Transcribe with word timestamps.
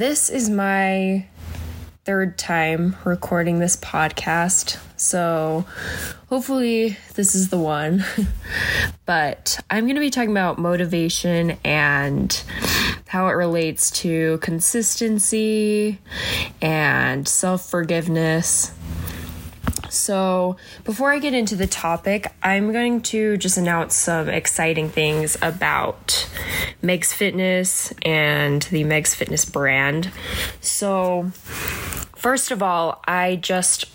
This 0.00 0.30
is 0.30 0.48
my 0.48 1.26
third 2.06 2.38
time 2.38 2.96
recording 3.04 3.58
this 3.58 3.76
podcast. 3.76 4.78
So 4.96 5.66
hopefully 6.30 6.96
this 7.16 7.34
is 7.34 7.50
the 7.50 7.58
one. 7.58 8.02
but 9.04 9.60
I'm 9.68 9.84
going 9.84 9.96
to 9.96 10.00
be 10.00 10.08
talking 10.08 10.30
about 10.30 10.58
motivation 10.58 11.58
and 11.66 12.32
how 13.08 13.28
it 13.28 13.32
relates 13.32 13.90
to 14.00 14.38
consistency 14.38 15.98
and 16.62 17.28
self 17.28 17.68
forgiveness. 17.68 18.72
So, 19.90 20.56
before 20.84 21.12
I 21.12 21.18
get 21.18 21.34
into 21.34 21.56
the 21.56 21.66
topic, 21.66 22.32
I'm 22.42 22.72
going 22.72 23.02
to 23.02 23.36
just 23.36 23.58
announce 23.58 23.96
some 23.96 24.28
exciting 24.28 24.88
things 24.88 25.36
about 25.42 26.28
Meg's 26.80 27.12
Fitness 27.12 27.92
and 28.02 28.62
the 28.62 28.84
Meg's 28.84 29.14
Fitness 29.14 29.44
brand. 29.44 30.10
So, 30.60 31.30
first 31.34 32.50
of 32.52 32.62
all, 32.62 33.02
I 33.06 33.36
just 33.36 33.86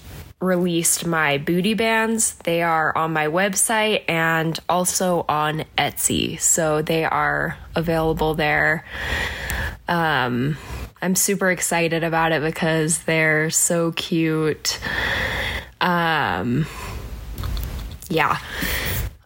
released 0.41 1.05
my 1.05 1.37
booty 1.37 1.73
bands. 1.73 2.35
They 2.43 2.61
are 2.61 2.95
on 2.97 3.13
my 3.13 3.27
website 3.27 4.03
and 4.09 4.59
also 4.67 5.25
on 5.29 5.63
Etsy. 5.77 6.39
So, 6.39 6.81
they 6.81 7.05
are 7.05 7.57
available 7.73 8.33
there. 8.33 8.83
Um, 9.87 10.57
I'm 11.05 11.13
super 11.13 11.51
excited 11.51 12.03
about 12.03 12.31
it 12.31 12.41
because 12.41 12.97
they're 13.03 13.51
so 13.51 13.91
cute. 13.91 14.79
Um, 15.79 16.65
yeah. 18.09 18.39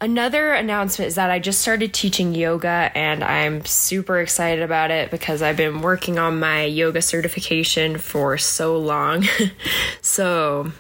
Another 0.02 0.52
announcement 0.52 1.08
is 1.08 1.16
that 1.16 1.32
I 1.32 1.40
just 1.40 1.62
started 1.62 1.94
teaching 1.94 2.36
yoga 2.36 2.92
and 2.94 3.24
I'm 3.24 3.64
super 3.64 4.20
excited 4.20 4.62
about 4.62 4.92
it 4.92 5.10
because 5.10 5.42
I've 5.42 5.56
been 5.56 5.82
working 5.82 6.20
on 6.20 6.38
my 6.38 6.66
yoga 6.66 7.02
certification 7.02 7.98
for 7.98 8.38
so 8.38 8.78
long. 8.78 9.26
so, 10.02 10.74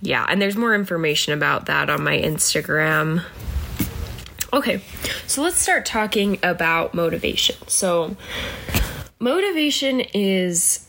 yeah, 0.00 0.24
and 0.26 0.40
there's 0.40 0.56
more 0.56 0.74
information 0.74 1.34
about 1.34 1.66
that 1.66 1.90
on 1.90 2.02
my 2.02 2.18
Instagram. 2.18 3.22
Okay, 4.54 4.80
so 5.26 5.42
let's 5.42 5.58
start 5.58 5.84
talking 5.84 6.38
about 6.42 6.94
motivation. 6.94 7.56
So, 7.66 8.16
motivation 9.24 10.00
is 10.00 10.86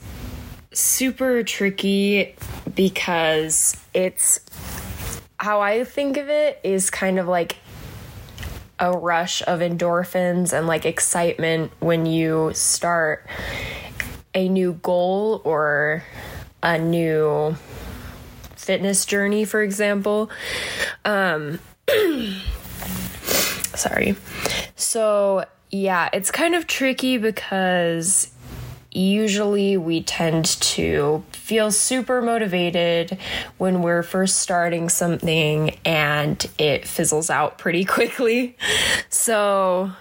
super 0.74 1.42
tricky 1.42 2.36
because 2.76 3.78
it's 3.94 4.42
how 5.40 5.62
I 5.62 5.86
think 5.86 6.18
of 6.18 6.28
it 6.28 6.60
is 6.62 6.90
kind 6.90 7.18
of 7.18 7.30
like 7.30 7.56
a 8.78 8.92
rush 8.92 9.42
of 9.44 9.62
endorphins 9.62 10.52
and 10.52 10.68
like 10.68 10.86
excitement 10.86 11.72
when 11.80 12.06
you 12.06 12.52
start 12.54 13.26
a 14.34 14.50
new 14.50 14.74
goal 14.74 15.42
or 15.46 16.04
a 16.62 16.78
new 16.78 17.56
fitness 18.58 19.06
journey, 19.06 19.46
for 19.46 19.62
example. 19.62 20.30
Um, 21.06 21.60
sorry. 23.76 24.18
So, 24.76 25.46
yeah, 25.72 26.10
it's 26.14 26.32
kind 26.32 26.56
of 26.56 26.68
tricky 26.68 27.18
because 27.18 28.32
usually 28.96 29.78
we 29.78 30.02
tend 30.02 30.46
to 30.46 31.24
feel 31.32 31.72
super 31.72 32.22
motivated 32.22 33.18
when 33.58 33.82
we're 33.82 34.04
first 34.04 34.38
starting 34.38 34.90
something 34.90 35.78
and 35.84 36.50
it 36.58 36.88
fizzles 36.88 37.30
out 37.30 37.58
pretty 37.58 37.84
quickly. 37.96 38.58
So, 39.10 39.92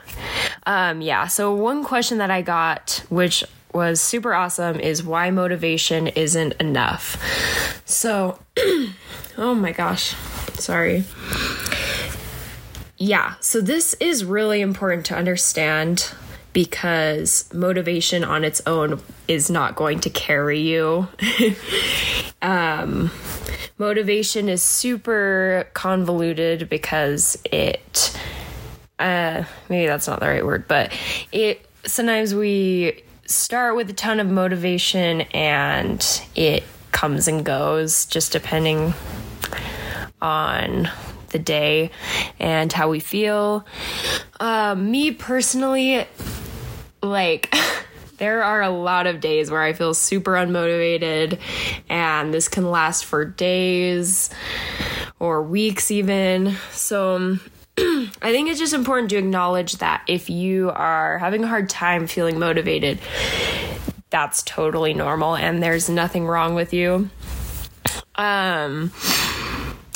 um, 0.66 1.00
yeah, 1.00 1.27
so 1.27 1.55
one 1.55 1.84
question 1.84 2.19
that 2.19 2.31
I 2.31 2.43
got, 2.43 3.05
which 3.09 3.44
was 3.72 4.00
super 4.00 4.32
awesome, 4.32 4.78
is 4.78 5.03
why 5.03 5.31
motivation 5.31 6.06
isn't 6.09 6.55
enough. 6.55 7.82
So, 7.84 8.38
oh 9.37 9.55
my 9.55 9.72
gosh, 9.72 10.15
sorry. 10.55 11.05
Yeah, 12.97 13.34
so 13.41 13.61
this 13.61 13.94
is 13.94 14.25
really 14.25 14.61
important 14.61 15.05
to 15.06 15.16
understand 15.16 16.15
because 16.54 17.53
motivation 17.53 18.25
on 18.25 18.44
its 18.44 18.62
own 18.66 19.03
is 19.28 19.50
not 19.50 19.76
going 19.76 20.00
to 20.00 20.09
carry 20.09 20.60
you. 20.60 21.06
um, 22.42 23.10
motivation 23.76 24.48
is 24.48 24.62
super 24.62 25.66
convoluted 25.75 26.70
because 26.70 27.37
it, 27.44 28.19
uh, 28.98 29.44
maybe 29.69 29.87
that's 29.87 30.06
not 30.06 30.20
the 30.20 30.26
right 30.26 30.47
word, 30.47 30.66
but 30.66 30.93
it 31.32 31.69
sometimes 31.84 32.34
we 32.34 33.03
start 33.26 33.75
with 33.76 33.91
a 33.91 33.93
ton 33.93 34.20
of 34.20 34.28
motivation 34.28 35.22
and 35.32 36.22
it 36.37 36.62
comes 36.93 37.26
and 37.26 37.44
goes 37.44 38.06
just 38.06 38.31
depending 38.32 38.94
on 40.22 40.88
the 41.31 41.38
day 41.41 41.91
and 42.38 42.72
how 42.72 42.88
we 42.88 43.00
feel. 43.00 43.66
Uh, 44.38 44.75
me 44.76 45.10
personally, 45.10 46.06
like 47.04 47.54
there 48.19 48.42
are 48.42 48.62
a 48.62 48.70
lot 48.70 49.06
of 49.06 49.20
days 49.20 49.50
where 49.50 49.62
I 49.62 49.72
feel 49.72 49.94
super 49.94 50.32
unmotivated, 50.32 51.38
and 51.88 52.32
this 52.32 52.48
can 52.48 52.70
last 52.70 53.04
for 53.04 53.25
days 53.25 54.31
or 55.19 55.43
weeks, 55.43 55.91
even. 55.91 56.56
So, 56.70 57.38
I 57.78 58.09
think 58.22 58.48
it's 58.48 58.59
just 58.59 58.75
important 58.75 59.10
to 59.10 59.16
acknowledge 59.16 59.75
that 59.78 60.04
if 60.06 60.31
you 60.31 60.70
are 60.70 61.19
having 61.19 61.44
a 61.44 61.48
hard 61.48 61.69
time 61.69 62.06
feeling 62.06 62.38
motivated, 62.38 62.98
that's 64.10 64.43
totally 64.43 64.94
normal, 64.94 65.34
and 65.37 65.62
there's 65.62 65.88
nothing 65.88 66.26
wrong 66.26 66.54
with 66.54 66.72
you. 66.72 67.10
Um, 68.14 68.93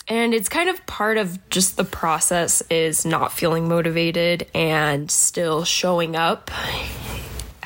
and 0.09 0.35
it's 0.35 0.49
kind 0.49 0.69
of 0.69 0.85
part 0.87 1.19
of 1.19 1.49
just 1.51 1.77
the 1.77 1.85
process 1.85 2.63
is 2.71 3.05
not 3.05 3.33
feeling 3.33 3.69
motivated 3.69 4.49
and 4.55 5.11
still 5.11 5.65
showing 5.65 6.17
up 6.17 6.51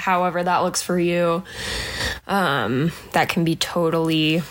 however 0.02 0.42
that 0.42 0.58
looks 0.58 0.82
for 0.82 0.98
you 0.98 1.42
um, 2.26 2.92
that 3.12 3.28
can 3.28 3.44
be 3.44 3.56
totally 3.56 4.42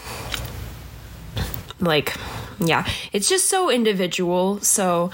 like 1.79 2.15
yeah 2.59 2.87
it's 3.11 3.27
just 3.27 3.49
so 3.49 3.69
individual 3.69 4.59
so 4.61 5.11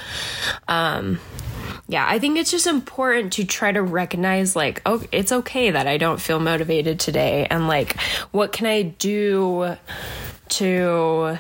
um 0.68 1.20
yeah, 1.90 2.06
I 2.06 2.20
think 2.20 2.38
it's 2.38 2.52
just 2.52 2.68
important 2.68 3.34
to 3.34 3.46
try 3.46 3.72
to 3.72 3.82
recognize, 3.82 4.58
like, 4.58 4.82
oh, 4.86 5.02
it's 5.14 5.32
okay 5.32 5.72
that 5.72 5.88
I 5.88 5.98
don't 5.98 6.20
feel 6.20 6.38
motivated 6.38 7.00
today. 7.00 7.48
And, 7.50 7.70
like, 7.70 7.98
what 8.32 8.52
can 8.52 8.68
I 8.68 8.82
do 8.82 9.78
to 10.50 11.38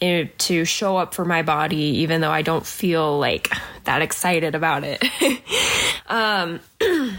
to 0.00 0.64
show 0.64 0.96
up 0.96 1.12
for 1.12 1.24
my 1.24 1.42
body 1.42 1.76
even 1.76 2.20
though 2.20 2.30
I 2.30 2.42
don't 2.42 2.64
feel 2.64 3.18
like 3.18 3.52
that 3.82 4.00
excited 4.00 4.54
about 4.54 4.84
it. 4.84 5.02
um 6.06 6.60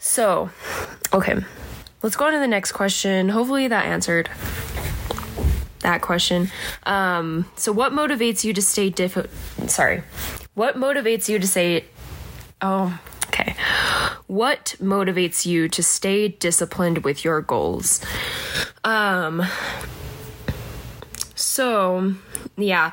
so, 0.00 0.50
okay. 1.12 1.36
Let's 2.02 2.16
go 2.16 2.24
on 2.24 2.32
to 2.32 2.38
the 2.38 2.48
next 2.48 2.72
question. 2.72 3.28
Hopefully 3.28 3.68
that 3.68 3.84
answered 3.84 4.30
that 5.80 6.00
question. 6.00 6.50
Um 6.84 7.44
so 7.56 7.72
what 7.72 7.92
motivates 7.92 8.42
you 8.42 8.54
to 8.54 8.62
stay 8.62 8.88
diff 8.88 9.18
sorry. 9.66 10.02
What 10.54 10.76
motivates 10.76 11.28
you 11.28 11.38
to 11.38 11.46
say 11.46 11.84
oh 12.62 12.98
okay. 13.28 13.54
What 14.26 14.76
motivates 14.80 15.44
you 15.44 15.68
to 15.68 15.82
stay 15.82 16.28
disciplined 16.28 17.04
with 17.04 17.22
your 17.22 17.42
goals? 17.42 18.00
Um 18.82 19.42
so, 21.34 22.14
yeah, 22.56 22.92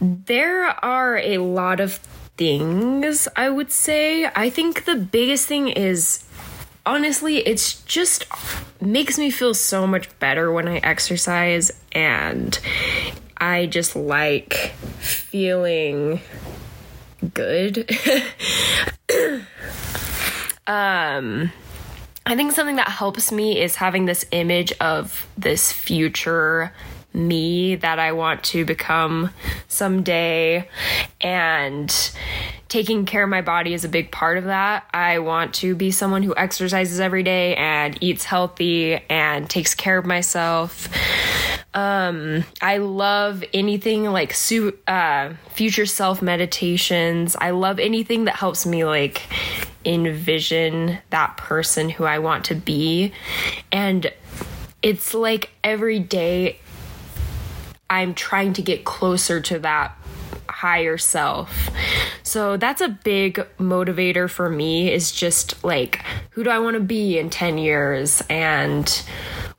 there 0.00 0.66
are 0.84 1.16
a 1.18 1.38
lot 1.38 1.80
of 1.80 1.98
things 2.36 3.28
I 3.36 3.48
would 3.48 3.70
say. 3.70 4.26
I 4.26 4.50
think 4.50 4.84
the 4.84 4.96
biggest 4.96 5.46
thing 5.46 5.68
is 5.68 6.24
honestly, 6.84 7.38
it's 7.38 7.82
just 7.82 8.24
makes 8.80 9.18
me 9.18 9.30
feel 9.30 9.54
so 9.54 9.86
much 9.86 10.16
better 10.18 10.52
when 10.52 10.68
I 10.68 10.78
exercise 10.78 11.72
and 11.92 12.58
I 13.36 13.66
just 13.66 13.96
like 13.96 14.74
feeling 14.98 16.20
good. 17.34 17.88
um 20.66 21.50
I 22.28 22.34
think 22.34 22.52
something 22.52 22.76
that 22.76 22.88
helps 22.88 23.30
me 23.30 23.60
is 23.60 23.76
having 23.76 24.06
this 24.06 24.26
image 24.32 24.72
of 24.80 25.28
this 25.38 25.70
future 25.70 26.72
me 27.16 27.76
that 27.76 27.98
I 27.98 28.12
want 28.12 28.44
to 28.44 28.64
become 28.64 29.30
someday. 29.68 30.68
And 31.20 31.92
taking 32.68 33.06
care 33.06 33.22
of 33.22 33.30
my 33.30 33.42
body 33.42 33.74
is 33.74 33.84
a 33.84 33.88
big 33.88 34.10
part 34.10 34.38
of 34.38 34.44
that. 34.44 34.86
I 34.92 35.20
want 35.20 35.54
to 35.54 35.74
be 35.74 35.90
someone 35.90 36.22
who 36.22 36.34
exercises 36.36 37.00
every 37.00 37.22
day 37.22 37.56
and 37.56 37.96
eats 38.02 38.24
healthy 38.24 39.00
and 39.08 39.48
takes 39.48 39.74
care 39.74 39.98
of 39.98 40.04
myself. 40.04 40.88
Um, 41.74 42.44
I 42.60 42.78
love 42.78 43.44
anything 43.52 44.04
like 44.04 44.32
su- 44.34 44.76
uh, 44.86 45.34
future 45.50 45.86
self 45.86 46.22
meditations. 46.22 47.36
I 47.38 47.50
love 47.50 47.78
anything 47.78 48.24
that 48.24 48.36
helps 48.36 48.66
me 48.66 48.84
like 48.84 49.22
envision 49.84 50.98
that 51.10 51.36
person 51.36 51.88
who 51.88 52.04
I 52.04 52.18
want 52.18 52.46
to 52.46 52.54
be. 52.54 53.12
And 53.70 54.12
it's 54.82 55.14
like 55.14 55.50
every 55.62 55.98
day 55.98 56.58
I'm 57.88 58.14
trying 58.14 58.52
to 58.54 58.62
get 58.62 58.84
closer 58.84 59.40
to 59.40 59.58
that 59.60 59.96
higher 60.48 60.96
self. 60.98 61.70
So 62.22 62.56
that's 62.56 62.80
a 62.80 62.88
big 62.88 63.46
motivator 63.58 64.28
for 64.28 64.48
me 64.48 64.92
is 64.92 65.12
just 65.12 65.62
like 65.64 66.02
who 66.30 66.44
do 66.44 66.50
I 66.50 66.58
want 66.58 66.74
to 66.74 66.80
be 66.80 67.18
in 67.18 67.30
10 67.30 67.58
years 67.58 68.22
and 68.28 68.88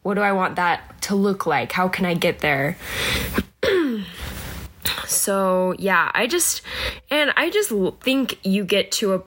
what 0.01 0.15
do 0.15 0.21
I 0.21 0.31
want 0.31 0.55
that 0.55 1.01
to 1.03 1.15
look 1.15 1.45
like? 1.45 1.71
How 1.71 1.87
can 1.87 2.05
I 2.05 2.13
get 2.13 2.39
there? 2.39 2.77
so, 5.05 5.75
yeah, 5.77 6.11
I 6.13 6.27
just 6.27 6.61
and 7.09 7.31
I 7.35 7.49
just 7.49 7.71
think 8.01 8.39
you 8.45 8.63
get 8.65 8.91
to 8.93 9.13
a 9.13 9.21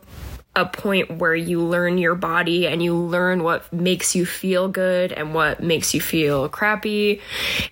a 0.56 0.66
point 0.66 1.18
where 1.18 1.34
you 1.34 1.60
learn 1.62 1.98
your 1.98 2.14
body 2.14 2.66
and 2.66 2.82
you 2.82 2.94
learn 2.94 3.42
what 3.42 3.72
makes 3.72 4.16
you 4.16 4.26
feel 4.26 4.68
good 4.68 5.12
and 5.12 5.32
what 5.32 5.62
makes 5.62 5.94
you 5.94 6.00
feel 6.00 6.48
crappy. 6.48 7.20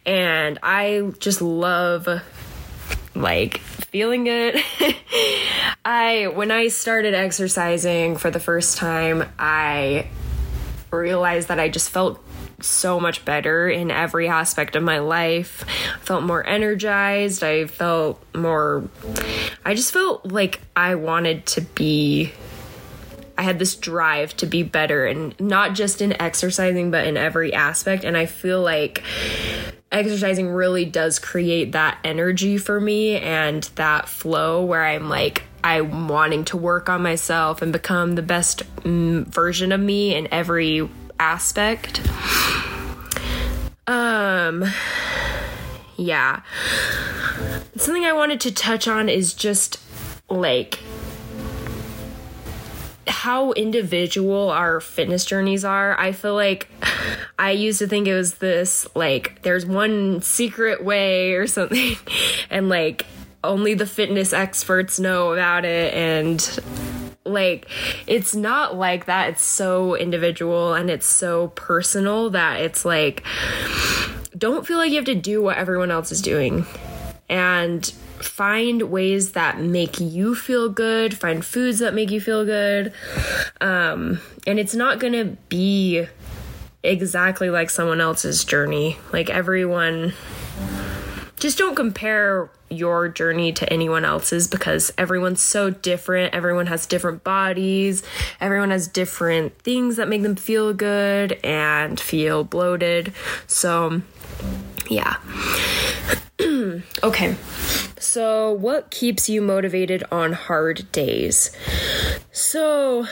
And 0.07 0.59
I 0.63 1.13
just 1.19 1.43
love 1.43 2.09
like 3.15 3.59
feeling 3.59 4.25
good. 4.25 4.63
I 5.85 6.31
when 6.33 6.51
I 6.51 6.69
started 6.69 7.15
exercising 7.15 8.17
for 8.17 8.31
the 8.31 8.41
first 8.41 8.79
time, 8.79 9.29
I 9.39 10.07
realized 10.91 11.49
that 11.49 11.59
I 11.59 11.69
just 11.69 11.91
felt 11.91 12.23
so 12.61 12.99
much 12.99 13.25
better 13.25 13.69
in 13.69 13.91
every 13.91 14.29
aspect 14.29 14.77
of 14.77 14.83
my 14.83 14.99
life. 14.99 15.65
I 15.95 15.99
felt 15.99 16.23
more 16.23 16.47
energized. 16.47 17.43
I 17.43 17.67
felt 17.67 18.23
more 18.35 18.89
I 19.65 19.75
just 19.75 19.93
felt 19.93 20.27
like 20.27 20.61
I 20.77 20.95
wanted 20.95 21.47
to 21.47 21.61
be 21.61 22.33
I 23.39 23.43
had 23.43 23.61
this 23.61 23.77
drive 23.77 24.37
to 24.39 24.47
be 24.47 24.65
better 24.65 25.07
and 25.07 25.39
not 25.41 25.75
just 25.75 26.03
in 26.03 26.21
exercising 26.21 26.91
but 26.91 27.07
in 27.07 27.17
every 27.17 27.55
aspect 27.55 28.03
and 28.03 28.17
I 28.17 28.27
feel 28.27 28.61
like 28.61 29.05
exercising 29.93 30.51
really 30.51 30.85
does 30.85 31.21
create 31.21 31.73
that 31.73 31.99
energy 32.03 32.59
for 32.59 32.81
me 32.81 33.17
and 33.17 33.63
that 33.77 34.09
flow 34.09 34.65
where 34.65 34.85
I'm 34.85 35.09
like 35.09 35.45
I'm 35.63 36.09
wanting 36.09 36.45
to 36.47 36.57
work 36.57 36.89
on 36.89 37.01
myself 37.03 37.63
and 37.63 37.73
become 37.73 38.17
the 38.17 38.23
best 38.23 38.65
mm, 38.83 39.25
version 39.27 39.71
of 39.71 39.81
me 39.81 40.17
in 40.17 40.27
every 40.33 40.89
aspect. 41.21 42.01
Um 43.87 44.65
yeah. 45.97 46.43
Something 47.77 48.05
I 48.05 48.13
wanted 48.13 48.41
to 48.41 48.53
touch 48.53 48.89
on 48.89 49.09
is 49.09 49.33
just 49.33 49.81
like 50.29 50.81
how 53.09 53.53
individual 53.53 54.51
our 54.51 54.81
fitness 54.81 55.25
journeys 55.25 55.65
are. 55.65 55.99
I 55.99 56.13
feel 56.13 56.35
like 56.35 56.69
I 57.39 57.53
used 57.53 57.79
to 57.81 57.87
think 57.87 58.07
it 58.07 58.15
was 58.15 58.35
this 58.35 58.87
like 58.95 59.43
there's 59.43 59.65
one 59.67 60.23
secret 60.23 60.85
way 60.85 61.35
or 61.35 61.47
something 61.47 61.97
and 62.51 62.69
like 62.69 63.07
only 63.45 63.75
the 63.75 63.87
fitness 63.87 64.33
experts 64.33 64.99
know 64.99 65.33
about 65.33 65.65
it 65.65 65.95
and 65.95 66.59
like 67.25 67.69
it's 68.07 68.35
not 68.35 68.77
like 68.77 69.07
that. 69.07 69.31
It's 69.31 69.43
so 69.43 69.95
individual 69.95 70.75
and 70.75 70.91
it's 70.91 71.07
so 71.07 71.49
personal 71.49 72.31
that 72.31 72.61
it's 72.61 72.85
like 72.85 73.25
don't 74.37 74.67
feel 74.67 74.79
like 74.79 74.91
you 74.91 74.97
have 74.97 75.05
to 75.07 75.15
do 75.15 75.43
what 75.43 75.57
everyone 75.57 75.91
else 75.91 76.13
is 76.13 76.23
doing. 76.23 76.67
And 77.29 77.93
find 78.25 78.83
ways 78.91 79.33
that 79.33 79.61
make 79.61 80.01
you 80.01 80.35
feel 80.35 80.69
good, 80.69 81.17
find 81.17 81.45
foods 81.45 81.79
that 81.79 81.95
make 81.95 82.11
you 82.11 82.21
feel 82.21 82.45
good. 82.45 82.93
Um, 83.61 84.21
and 84.47 84.59
it's 84.59 84.75
not 84.75 84.99
going 84.99 85.13
to 85.15 85.37
be 85.49 86.07
exactly 86.83 87.51
like 87.51 87.71
someone 87.71 88.01
else's 88.01 88.45
journey. 88.45 88.97
Like 89.13 89.31
everyone, 89.31 90.15
just 91.39 91.59
don't 91.59 91.75
compare 91.75 92.51
your 92.71 93.09
journey 93.09 93.53
to 93.53 93.73
anyone 93.73 94.05
else's 94.05 94.49
because 94.49 94.93
everyone's 94.99 95.41
so 95.41 95.71
different. 95.71 96.35
Everyone 96.35 96.67
has 96.67 96.87
different 96.87 97.25
bodies. 97.25 98.03
Everyone 98.41 98.71
has 98.71 98.89
different 98.89 99.59
things 99.61 99.97
that 99.97 100.09
make 100.09 100.23
them 100.23 100.37
feel 100.37 100.75
good 100.75 101.39
and 101.45 101.99
feel 101.99 102.45
bloated. 102.45 103.13
So, 103.47 104.03
yeah. 104.89 105.17
okay. 107.03 107.37
So, 107.99 108.53
what 108.53 108.91
keeps 108.91 109.29
you 109.29 109.43
motivated 109.43 110.05
on 110.13 110.33
hard 110.33 110.91
days? 110.93 111.51
So, 112.31 113.07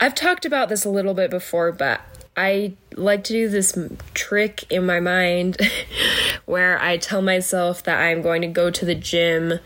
I've 0.00 0.14
talked 0.14 0.44
about 0.44 0.68
this 0.68 0.84
a 0.84 0.90
little 0.90 1.14
bit 1.14 1.30
before, 1.30 1.72
but 1.72 2.00
I 2.36 2.74
like 2.96 3.24
to 3.24 3.32
do 3.32 3.48
this 3.48 3.78
trick 4.14 4.64
in 4.70 4.84
my 4.84 5.00
mind 5.00 5.58
where 6.44 6.80
I 6.80 6.98
tell 6.98 7.22
myself 7.22 7.82
that 7.84 8.00
I'm 8.00 8.20
going 8.20 8.42
to 8.42 8.48
go 8.48 8.70
to 8.70 8.84
the 8.84 8.94
gym 8.94 9.60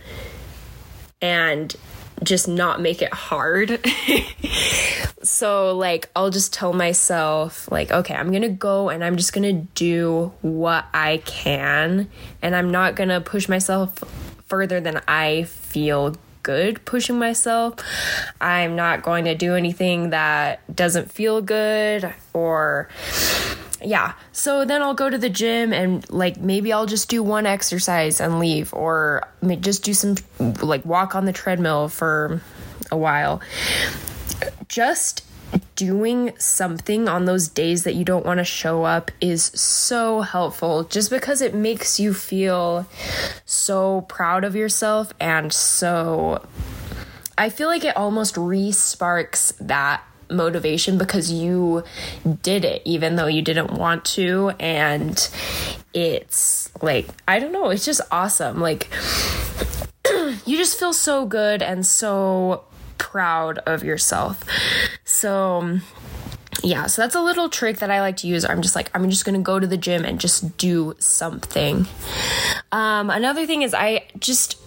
and 1.20 1.75
just 2.22 2.49
not 2.49 2.81
make 2.81 3.02
it 3.02 3.12
hard. 3.12 3.84
so 5.22 5.76
like 5.76 6.11
I'll 6.14 6.31
just 6.31 6.52
tell 6.52 6.72
myself 6.72 7.70
like 7.70 7.90
okay, 7.90 8.14
I'm 8.14 8.31
to 8.43 8.49
go 8.49 8.88
and 8.88 9.05
I'm 9.05 9.17
just 9.17 9.32
to 9.55 9.67
do 9.75 10.32
what 10.43 10.87
I 10.93 11.19
can 11.19 12.08
and 12.43 12.55
I'm 12.56 12.70
not 12.70 12.94
to 13.08 13.20
push 13.20 13.49
myself 13.49 13.99
further 14.46 14.81
than 14.81 15.00
I 15.06 15.44
feel 15.44 16.17
good 16.43 16.84
pushing 16.84 17.19
myself. 17.19 17.75
I'm 18.40 18.76
not 18.76 19.02
going 19.02 19.25
to 19.26 19.34
do 19.34 19.55
anything 19.55 20.11
that 20.11 20.61
doesn't 20.75 21.12
feel 21.12 21.40
good 21.40 22.12
or 22.32 22.88
yeah. 23.82 24.15
So 24.32 24.65
then 24.65 24.82
I'll 24.82 24.94
go 24.94 25.08
to 25.08 25.19
the 25.19 25.29
gym 25.29 25.72
and 25.72 26.08
like 26.10 26.39
maybe 26.39 26.72
I'll 26.72 26.87
just 26.87 27.08
do 27.08 27.22
one 27.22 27.46
exercise 27.46 28.20
and 28.20 28.39
leave 28.39 28.72
or 28.75 29.27
just 29.60 29.84
do 29.84 29.94
some 29.94 30.17
like 30.39 30.84
walk 30.84 31.15
on 31.15 31.25
the 31.25 31.32
treadmill 31.32 31.89
for 31.89 32.41
a 32.91 32.96
while. 32.96 33.41
Just 34.69 35.25
doing 35.75 36.32
something 36.39 37.08
on 37.08 37.25
those 37.25 37.49
days 37.49 37.84
that 37.84 37.94
you 37.94 38.05
don't 38.05 38.25
want 38.25 38.39
to 38.39 38.44
show 38.44 38.84
up 38.84 39.10
is 39.20 39.44
so 39.46 40.20
helpful 40.20 40.84
just 40.84 41.10
because 41.10 41.41
it 41.41 41.55
makes 41.55 41.99
you 41.99 42.15
feel 42.15 42.87
so 43.44 44.03
proud 44.03 44.44
of 44.44 44.55
yourself 44.55 45.13
and 45.19 45.53
so 45.53 46.46
I 47.37 47.49
feel 47.49 47.69
like 47.69 47.84
it 47.84 47.96
almost 47.96 48.37
re 48.37 48.70
sparks 48.70 49.53
that 49.60 50.05
motivation 50.31 50.99
because 50.99 51.32
you 51.32 51.82
did 52.43 52.65
it 52.65 52.82
even 52.84 53.17
though 53.17 53.27
you 53.27 53.43
didn't 53.43 53.72
want 53.72 54.05
to 54.05 54.53
and 54.60 55.29
it's 55.93 56.70
like 56.82 57.08
I 57.27 57.39
don't 57.39 57.53
know 57.53 57.70
it's 57.70 57.84
just 57.84 58.01
awesome 58.10 58.60
like 58.60 58.89
you 60.46 60.56
just 60.56 60.79
feel 60.79 60.93
so 60.93 61.27
good 61.27 61.63
and 61.63 61.87
so 61.87 62.65
proud 63.01 63.58
of 63.60 63.82
yourself. 63.82 64.44
So, 65.05 65.79
yeah, 66.63 66.87
so 66.87 67.03
that's 67.03 67.15
a 67.15 67.20
little 67.20 67.49
trick 67.49 67.79
that 67.79 67.91
I 67.91 68.01
like 68.01 68.19
to 68.19 68.29
use. 68.29 68.44
I'm 68.44 68.63
just 68.63 68.77
like, 68.77 68.91
I'm 68.94 69.08
just 69.10 69.25
gonna 69.25 69.41
go 69.41 69.58
to 69.58 69.67
the 69.67 69.77
gym 69.77 70.05
and 70.05 70.20
just 70.20 70.56
do 70.56 70.94
something. 70.99 71.87
Um, 72.70 73.10
another 73.10 73.46
thing 73.46 73.63
is, 73.63 73.75
I 73.75 74.06
just 74.19 74.59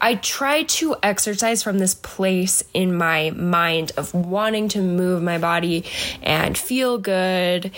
I 0.00 0.16
try 0.16 0.64
to 0.64 0.96
exercise 1.02 1.62
from 1.62 1.78
this 1.78 1.94
place 1.94 2.62
in 2.74 2.94
my 2.96 3.30
mind 3.30 3.92
of 3.96 4.12
wanting 4.14 4.68
to 4.70 4.82
move 4.82 5.22
my 5.22 5.38
body 5.38 5.84
and 6.22 6.56
feel 6.56 6.98
good 6.98 7.70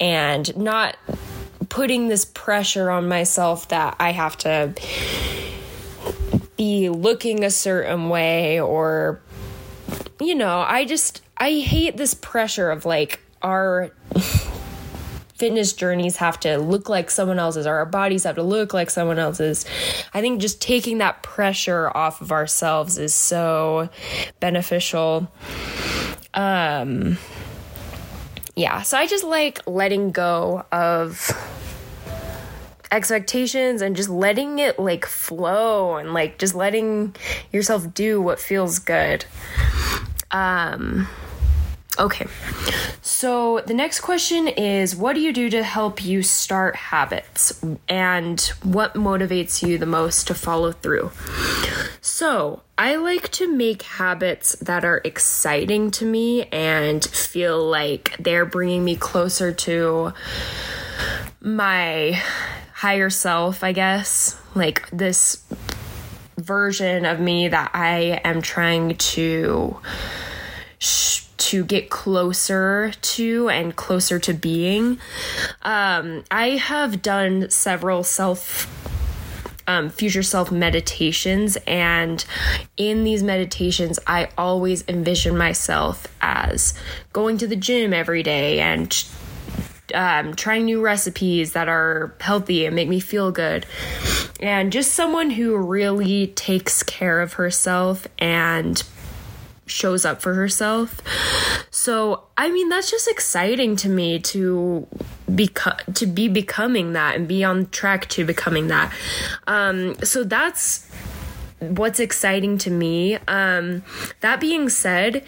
and 0.00 0.56
not 0.56 0.96
putting 1.68 2.08
this 2.08 2.24
pressure 2.24 2.90
on 2.90 3.08
myself 3.08 3.68
that 3.68 3.96
I 4.00 4.10
have 4.10 4.36
to 4.38 4.74
be 6.56 6.88
looking 6.88 7.44
a 7.44 7.50
certain 7.50 8.08
way 8.08 8.60
or 8.60 9.20
you 10.20 10.34
know, 10.34 10.60
I 10.60 10.84
just 10.84 11.22
I 11.38 11.60
hate 11.60 11.96
this 11.96 12.14
pressure 12.14 12.70
of 12.70 12.84
like 12.84 13.20
our 13.42 13.90
fitness 15.40 15.72
journeys 15.72 16.18
have 16.18 16.38
to 16.38 16.58
look 16.58 16.90
like 16.90 17.10
someone 17.10 17.38
else's 17.38 17.66
or 17.66 17.74
our 17.76 17.86
bodies 17.86 18.24
have 18.24 18.36
to 18.36 18.42
look 18.42 18.74
like 18.74 18.90
someone 18.90 19.18
else's. 19.18 19.64
I 20.12 20.20
think 20.20 20.42
just 20.42 20.60
taking 20.60 20.98
that 20.98 21.22
pressure 21.22 21.90
off 21.96 22.20
of 22.20 22.30
ourselves 22.30 22.98
is 22.98 23.14
so 23.14 23.88
beneficial. 24.38 25.32
Um 26.34 27.16
yeah, 28.54 28.82
so 28.82 28.98
I 28.98 29.06
just 29.06 29.24
like 29.24 29.66
letting 29.66 30.10
go 30.10 30.66
of 30.70 31.30
expectations 32.92 33.80
and 33.80 33.96
just 33.96 34.10
letting 34.10 34.58
it 34.58 34.78
like 34.78 35.06
flow 35.06 35.96
and 35.96 36.12
like 36.12 36.38
just 36.38 36.54
letting 36.54 37.16
yourself 37.50 37.94
do 37.94 38.20
what 38.20 38.38
feels 38.38 38.78
good. 38.78 39.24
Um, 40.32 41.08
Okay. 41.98 42.26
So 43.02 43.60
the 43.66 43.74
next 43.74 44.00
question 44.00 44.48
is 44.48 44.94
what 44.94 45.14
do 45.14 45.20
you 45.20 45.32
do 45.32 45.50
to 45.50 45.62
help 45.62 46.04
you 46.04 46.22
start 46.22 46.76
habits 46.76 47.62
and 47.88 48.40
what 48.62 48.94
motivates 48.94 49.66
you 49.66 49.76
the 49.76 49.86
most 49.86 50.28
to 50.28 50.34
follow 50.34 50.72
through? 50.72 51.10
So, 52.00 52.62
I 52.78 52.96
like 52.96 53.30
to 53.32 53.46
make 53.46 53.82
habits 53.82 54.52
that 54.60 54.84
are 54.84 55.02
exciting 55.04 55.90
to 55.92 56.06
me 56.06 56.44
and 56.44 57.04
feel 57.04 57.62
like 57.62 58.16
they're 58.18 58.46
bringing 58.46 58.84
me 58.84 58.96
closer 58.96 59.52
to 59.52 60.14
my 61.40 62.22
higher 62.72 63.10
self, 63.10 63.62
I 63.62 63.72
guess. 63.72 64.34
Like 64.54 64.88
this 64.90 65.42
version 66.38 67.04
of 67.04 67.20
me 67.20 67.48
that 67.48 67.70
I 67.74 68.20
am 68.24 68.40
trying 68.40 68.96
to 68.96 69.78
sh- 70.78 71.24
to 71.40 71.64
get 71.64 71.90
closer 71.90 72.92
to 73.00 73.48
and 73.48 73.74
closer 73.74 74.18
to 74.20 74.32
being. 74.32 74.98
Um, 75.62 76.24
I 76.30 76.50
have 76.50 77.02
done 77.02 77.50
several 77.50 78.04
self 78.04 78.66
um, 79.70 79.88
future 79.88 80.22
self 80.22 80.50
meditations. 80.50 81.56
And 81.66 82.24
in 82.76 83.04
these 83.04 83.22
meditations, 83.22 83.98
I 84.06 84.28
always 84.36 84.84
envision 84.88 85.36
myself 85.36 86.06
as 86.20 86.74
going 87.12 87.38
to 87.38 87.46
the 87.46 87.56
gym 87.56 87.92
every 87.92 88.22
day 88.22 88.60
and 88.60 89.04
um, 89.94 90.34
trying 90.34 90.64
new 90.64 90.80
recipes 90.80 91.52
that 91.52 91.68
are 91.68 92.14
healthy 92.20 92.66
and 92.66 92.74
make 92.74 92.88
me 92.88 93.00
feel 93.00 93.30
good. 93.30 93.66
And 94.40 94.72
just 94.72 94.92
someone 94.92 95.30
who 95.30 95.56
really 95.56 96.28
takes 96.28 96.82
care 96.82 97.20
of 97.20 97.34
herself 97.34 98.06
and 98.18 98.82
shows 99.70 100.04
up 100.04 100.20
for 100.20 100.34
herself. 100.34 101.00
So, 101.70 102.24
I 102.36 102.50
mean, 102.50 102.68
that's 102.68 102.90
just 102.90 103.08
exciting 103.08 103.76
to 103.76 103.88
me 103.88 104.18
to 104.18 104.86
become 105.34 105.76
to 105.94 106.06
be 106.06 106.28
becoming 106.28 106.92
that 106.94 107.16
and 107.16 107.28
be 107.28 107.44
on 107.44 107.68
track 107.70 108.08
to 108.10 108.24
becoming 108.24 108.68
that. 108.68 108.92
Um, 109.46 109.96
so 110.02 110.24
that's 110.24 110.90
what's 111.60 112.00
exciting 112.00 112.58
to 112.58 112.70
me. 112.70 113.16
Um, 113.28 113.82
that 114.20 114.40
being 114.40 114.68
said, 114.68 115.24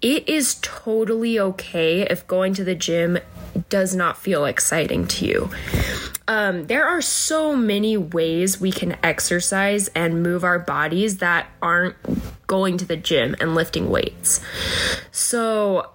it 0.00 0.28
is 0.28 0.58
totally 0.62 1.38
okay 1.38 2.02
if 2.02 2.26
going 2.26 2.54
to 2.54 2.64
the 2.64 2.74
gym 2.74 3.18
does 3.68 3.94
not 3.94 4.18
feel 4.18 4.44
exciting 4.44 5.06
to 5.08 5.26
you. 5.26 5.50
Um, 6.28 6.66
there 6.66 6.86
are 6.86 7.02
so 7.02 7.56
many 7.56 7.96
ways 7.96 8.60
we 8.60 8.70
can 8.70 8.96
exercise 9.02 9.88
and 9.88 10.22
move 10.22 10.44
our 10.44 10.58
bodies 10.58 11.18
that 11.18 11.46
aren't 11.60 11.96
going 12.46 12.78
to 12.78 12.84
the 12.84 12.96
gym 12.96 13.34
and 13.40 13.54
lifting 13.54 13.90
weights. 13.90 14.40
So, 15.10 15.90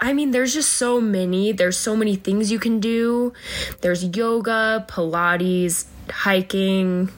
I 0.00 0.12
mean, 0.12 0.32
there's 0.32 0.52
just 0.52 0.72
so 0.72 1.00
many. 1.00 1.52
There's 1.52 1.76
so 1.76 1.94
many 1.96 2.16
things 2.16 2.50
you 2.50 2.58
can 2.58 2.80
do. 2.80 3.32
There's 3.82 4.04
yoga, 4.04 4.84
Pilates, 4.88 5.86
hiking, 6.10 7.10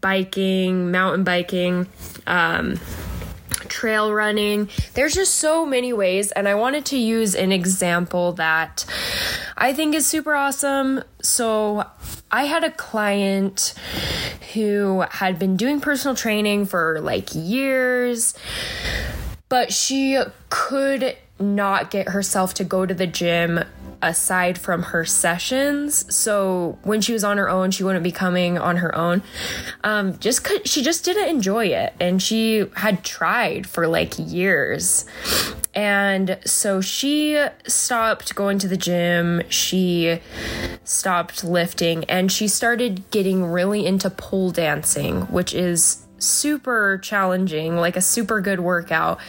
biking, 0.00 0.90
mountain 0.90 1.24
biking. 1.24 1.86
Um, 2.26 2.78
trail 3.74 4.12
running. 4.12 4.68
There's 4.94 5.14
just 5.14 5.34
so 5.34 5.66
many 5.66 5.92
ways, 5.92 6.30
and 6.30 6.48
I 6.48 6.54
wanted 6.54 6.86
to 6.86 6.96
use 6.96 7.34
an 7.34 7.50
example 7.50 8.32
that 8.34 8.84
I 9.56 9.72
think 9.72 9.96
is 9.96 10.06
super 10.06 10.34
awesome. 10.34 11.02
So, 11.22 11.84
I 12.30 12.44
had 12.44 12.62
a 12.62 12.70
client 12.70 13.74
who 14.54 15.04
had 15.10 15.38
been 15.38 15.56
doing 15.56 15.80
personal 15.80 16.14
training 16.14 16.66
for 16.66 17.00
like 17.00 17.34
years, 17.34 18.34
but 19.48 19.72
she 19.72 20.20
could 20.50 21.16
not 21.40 21.90
get 21.90 22.10
herself 22.10 22.54
to 22.54 22.64
go 22.64 22.86
to 22.86 22.94
the 22.94 23.08
gym 23.08 23.64
aside 24.04 24.58
from 24.58 24.82
her 24.84 25.04
sessions. 25.04 26.04
So 26.14 26.78
when 26.82 27.00
she 27.00 27.12
was 27.12 27.24
on 27.24 27.38
her 27.38 27.48
own, 27.48 27.70
she 27.70 27.82
wouldn't 27.82 28.04
be 28.04 28.12
coming 28.12 28.58
on 28.58 28.76
her 28.76 28.94
own. 28.94 29.22
Um, 29.82 30.18
just 30.18 30.44
cause 30.44 30.60
she 30.64 30.82
just 30.82 31.04
didn't 31.04 31.28
enjoy 31.28 31.66
it, 31.66 31.94
and 31.98 32.22
she 32.22 32.66
had 32.76 33.02
tried 33.02 33.66
for 33.66 33.88
like 33.88 34.14
years. 34.18 35.04
And 35.74 36.38
so 36.44 36.80
she 36.80 37.44
stopped 37.66 38.34
going 38.34 38.58
to 38.60 38.68
the 38.68 38.76
gym. 38.76 39.42
She 39.48 40.20
stopped 40.84 41.42
lifting, 41.42 42.04
and 42.04 42.30
she 42.30 42.46
started 42.46 43.10
getting 43.10 43.44
really 43.44 43.84
into 43.86 44.10
pole 44.10 44.50
dancing, 44.50 45.22
which 45.22 45.54
is 45.54 46.04
super 46.24 46.98
challenging, 46.98 47.76
like 47.76 47.96
a 47.96 48.00
super 48.00 48.40
good 48.40 48.60
workout. 48.60 49.20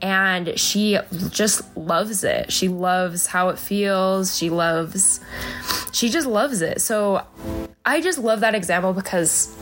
And 0.00 0.58
she 0.58 0.98
just 1.30 1.76
loves 1.76 2.24
it. 2.24 2.52
She 2.52 2.68
loves 2.68 3.26
how 3.26 3.48
it 3.48 3.58
feels. 3.58 4.36
She 4.36 4.50
loves, 4.50 5.20
she 5.92 6.08
just 6.08 6.26
loves 6.26 6.62
it. 6.62 6.80
So 6.80 7.26
I 7.84 8.00
just 8.00 8.18
love 8.18 8.40
that 8.40 8.54
example 8.54 8.92
because 8.92 9.56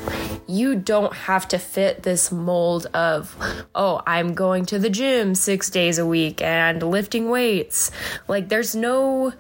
you 0.47 0.75
don't 0.75 1.15
have 1.15 1.47
to 1.49 1.59
fit 1.59 2.03
this 2.03 2.33
mold 2.33 2.87
of, 2.93 3.37
oh, 3.75 4.03
I'm 4.07 4.35
going 4.35 4.67
to 4.67 4.79
the 4.79 4.91
gym 4.91 5.35
six 5.35 5.71
days 5.71 5.99
a 5.99 6.05
week 6.05 6.43
and 6.43 6.83
lifting 6.83 7.31
weights. 7.31 7.91
Like, 8.27 8.49
there's 8.49 8.75
no 8.75 9.33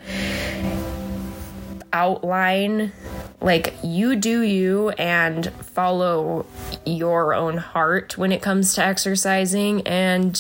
outline 1.93 2.93
like 3.41 3.75
you 3.83 4.17
do 4.17 4.43
you 4.43 4.91
and 4.91 5.51
follow 5.53 6.47
your 6.85 7.35
own 7.35 7.57
heart 7.57 8.19
when 8.19 8.33
it 8.33 8.43
comes 8.43 8.75
to 8.75 8.85
exercising 8.85 9.87
and 9.87 10.37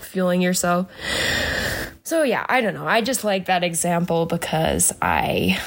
fueling 0.00 0.40
yourself. 0.40 0.90
So 2.04 2.22
yeah, 2.22 2.44
I 2.48 2.60
don't 2.60 2.74
know. 2.74 2.86
I 2.86 3.00
just 3.00 3.24
like 3.24 3.46
that 3.46 3.62
example 3.62 4.26
because 4.26 4.92
I 5.00 5.58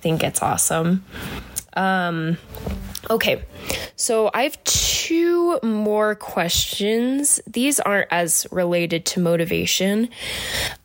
think 0.00 0.22
it's 0.22 0.42
awesome. 0.42 1.04
Um 1.74 2.38
okay. 3.10 3.44
So 3.96 4.30
I 4.32 4.44
have 4.44 4.62
two 4.64 5.58
more 5.62 6.14
questions. 6.14 7.40
These 7.46 7.80
aren't 7.80 8.08
as 8.10 8.46
related 8.50 9.06
to 9.06 9.20
motivation. 9.20 10.08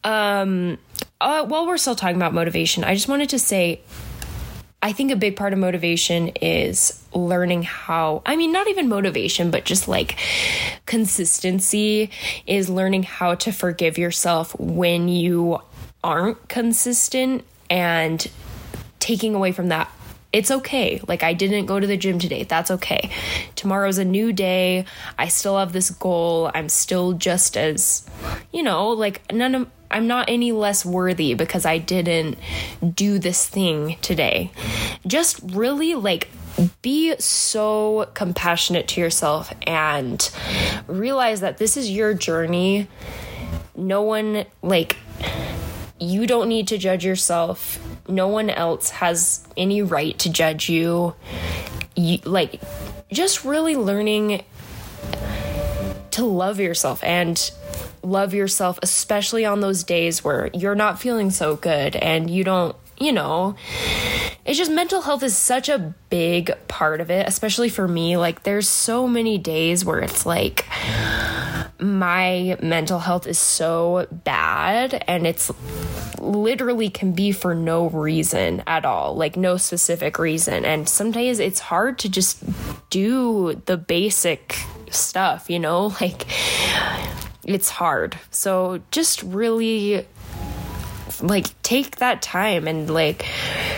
Um 0.04 0.78
uh, 1.22 1.46
while 1.46 1.68
we're 1.68 1.78
still 1.78 1.96
talking 1.96 2.16
about 2.16 2.34
motivation, 2.34 2.86
I 2.86 2.94
just 2.94 3.10
wanted 3.10 3.30
to 3.30 3.40
say 3.40 3.82
I 4.82 4.94
think 4.94 5.12
a 5.12 5.18
big 5.18 5.36
part 5.36 5.52
of 5.52 5.60
motivation 5.60 6.30
is 6.42 7.04
learning 7.14 7.64
how, 7.64 8.22
I 8.26 8.38
mean, 8.38 8.54
not 8.54 8.68
even 8.70 8.88
motivation, 8.88 9.52
but 9.52 9.66
just 9.66 9.90
like 9.90 10.18
consistency 10.86 12.12
is 12.48 12.70
learning 12.70 13.04
how 13.04 13.36
to 13.36 13.52
forgive 13.52 13.98
yourself 13.98 14.58
when 14.58 15.10
you 15.10 15.60
aren't 16.02 16.48
consistent 16.48 17.44
and 17.70 18.26
taking 19.00 19.36
away 19.36 19.52
from 19.52 19.68
that. 19.68 19.92
It's 20.32 20.52
okay. 20.52 21.02
Like, 21.08 21.24
I 21.24 21.34
didn't 21.34 21.66
go 21.66 21.80
to 21.80 21.88
the 21.88 21.98
gym 21.98 22.20
today. 22.20 22.44
That's 22.44 22.70
okay. 22.70 23.10
Tomorrow's 23.56 23.98
a 23.98 24.06
new 24.06 24.32
day. 24.32 24.86
I 25.18 25.28
still 25.28 25.58
have 25.58 25.74
this 25.74 25.90
goal. 25.90 26.52
I'm 26.54 26.70
still 26.70 27.14
just 27.14 27.58
as, 27.58 28.08
you 28.54 28.62
know, 28.62 28.90
like, 28.90 29.30
none 29.34 29.56
of, 29.56 29.68
I'm 29.92 30.08
not 30.08 30.30
any 30.30 30.52
less 30.52 30.86
worthy 30.86 31.34
because 31.34 31.66
I 31.66 31.78
didn't 31.78 32.38
do 32.94 33.20
this 33.20 33.48
thing 33.48 33.98
today. 34.02 34.52
Just 35.08 35.40
really 35.44 35.96
like 35.96 36.30
be 36.82 37.16
so 37.20 38.10
compassionate 38.14 38.88
to 38.90 39.02
yourself 39.02 39.54
and 39.66 40.30
realize 40.88 41.42
that 41.42 41.58
this 41.58 41.78
is 41.78 41.90
your 41.90 42.14
journey. 42.14 42.88
No 43.76 44.02
one, 44.02 44.46
like, 44.62 44.98
you 46.00 46.28
don't 46.28 46.50
need 46.50 46.68
to 46.70 46.78
judge 46.78 47.06
yourself. 47.06 47.80
No 48.08 48.28
one 48.28 48.50
else 48.50 48.90
has 48.90 49.48
any 49.56 49.82
right 49.82 50.18
to 50.20 50.30
judge 50.30 50.70
you. 50.70 51.16
you 51.96 52.20
like, 52.26 52.62
just 53.12 53.46
really 53.46 53.76
learning 53.76 54.44
to 56.12 56.26
love 56.26 56.60
yourself 56.60 57.04
and 57.04 57.52
love 58.04 58.34
yourself, 58.34 58.80
especially 58.82 59.46
on 59.46 59.60
those 59.60 59.84
days 59.84 60.24
where 60.24 60.50
you're 60.54 60.76
not 60.76 61.00
feeling 61.00 61.32
so 61.32 61.56
good 61.56 61.96
and 61.96 62.30
you 62.30 62.44
don't, 62.44 62.76
you 62.98 63.12
know, 63.12 63.56
it's 64.46 64.58
just 64.58 64.72
mental 64.72 65.02
health 65.02 65.24
is 65.24 65.38
such 65.38 65.70
a 65.70 65.94
big 66.10 66.52
part 66.68 67.02
of 67.02 67.10
it, 67.10 67.28
especially 67.28 67.70
for 67.70 67.88
me. 67.88 68.18
Like, 68.18 68.44
there's 68.44 68.68
so 68.68 69.08
many 69.08 69.38
days 69.38 69.86
where 69.86 70.00
it's 70.00 70.26
like, 70.26 70.66
my 71.80 72.58
mental 72.62 73.00
health 73.00 73.26
is 73.26 73.40
so 73.40 74.06
bad 74.12 75.04
and 75.08 75.26
it's 75.26 75.52
literally 76.20 76.90
can 76.90 77.14
be 77.14 77.32
for 77.32 77.56
no 77.56 77.88
reason 77.90 78.62
at 78.68 78.84
all 78.84 79.16
like 79.16 79.38
no 79.38 79.56
specific 79.56 80.20
reason 80.20 80.66
and 80.66 80.90
some 80.90 81.12
days 81.12 81.40
it's 81.40 81.60
hard 81.60 81.98
to 81.98 82.10
just 82.10 82.44
do 82.90 83.62
the 83.66 83.78
basic 83.78 84.58
stuff 84.90 85.50
you 85.50 85.60
know 85.60 85.88
like 86.02 86.26
it's 87.44 87.70
hard. 87.70 88.18
So 88.32 88.82
just 88.92 89.24
really 89.24 90.06
like 91.22 91.62
take 91.64 91.98
that 91.98 92.22
time 92.22 92.68
and 92.68 92.90
like 92.90 93.26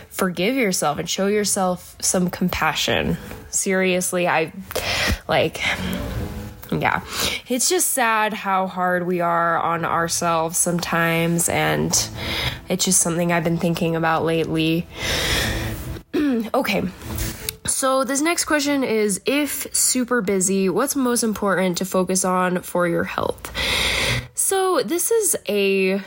forgive 0.10 0.56
yourself 0.56 1.00
and 1.00 1.10
show 1.10 1.28
yourself 1.28 1.96
some 2.02 2.30
compassion. 2.30 3.18
Seriously, 3.50 4.28
I 4.28 4.54
like 5.28 5.62
yeah, 6.72 7.02
it's 7.50 7.68
just 7.68 7.90
sad 7.90 8.34
how 8.34 8.68
hard 8.68 9.06
we 9.06 9.20
are 9.20 9.60
on 9.60 9.84
ourselves 9.84 10.58
sometimes, 10.58 11.50
and 11.50 11.92
it's 12.70 12.86
just 12.86 13.02
something 13.02 13.32
I've 13.32 13.44
been 13.44 13.58
thinking 13.58 13.96
about 13.96 14.24
lately. 14.24 14.88
okay. 16.16 16.84
So, 17.82 18.04
this 18.04 18.22
next 18.22 18.46
question 18.46 18.84
is 18.84 19.22
If 19.26 19.76
super 19.76 20.22
busy, 20.22 20.70
what's 20.70 20.96
most 20.96 21.24
important 21.24 21.80
to 21.80 21.86
focus 21.86 22.24
on 22.24 22.62
for 22.62 22.88
your 22.88 23.06
health? 23.06 23.52
So, 24.36 24.84
this 24.84 25.10
is 25.10 25.36
a 25.50 26.00